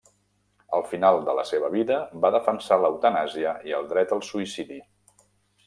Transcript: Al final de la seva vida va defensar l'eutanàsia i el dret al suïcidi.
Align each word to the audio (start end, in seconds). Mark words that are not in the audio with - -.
Al 0.77 0.85
final 0.93 1.17
de 1.27 1.35
la 1.39 1.43
seva 1.49 1.69
vida 1.75 1.99
va 2.25 2.33
defensar 2.37 2.79
l'eutanàsia 2.85 3.55
i 3.73 3.79
el 3.81 3.89
dret 3.95 4.17
al 4.19 4.25
suïcidi. 4.33 4.83